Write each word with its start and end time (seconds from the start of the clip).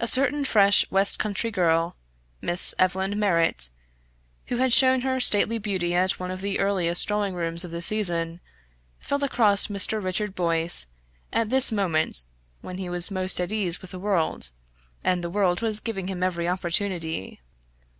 A 0.00 0.08
certain 0.08 0.44
fresh 0.44 0.84
west 0.90 1.20
country 1.20 1.52
girl, 1.52 1.94
Miss 2.40 2.74
Evelyn 2.80 3.16
Merritt, 3.16 3.68
who 4.46 4.56
had 4.56 4.72
shown 4.72 5.02
her 5.02 5.20
stately 5.20 5.56
beauty 5.56 5.94
at 5.94 6.18
one 6.18 6.32
of 6.32 6.40
the 6.40 6.58
earliest 6.58 7.06
drawing 7.06 7.36
rooms 7.36 7.62
of 7.62 7.70
the 7.70 7.80
season, 7.80 8.40
fell 8.98 9.22
across 9.22 9.68
Mr. 9.68 10.02
Richard 10.02 10.34
Boyce 10.34 10.88
at 11.32 11.48
this 11.50 11.70
moment 11.70 12.24
when 12.60 12.78
he 12.78 12.88
was 12.90 13.08
most 13.12 13.40
at 13.40 13.52
ease 13.52 13.80
with 13.80 13.92
the 13.92 14.00
world, 14.00 14.50
and 15.04 15.22
the 15.22 15.30
world 15.30 15.62
was 15.62 15.78
giving 15.78 16.08
him 16.08 16.24
every 16.24 16.48
opportunity. 16.48 17.40